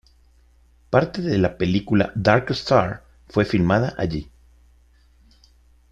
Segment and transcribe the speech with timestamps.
[0.89, 4.31] Parte de la película "Dark Star" fue filmada allí.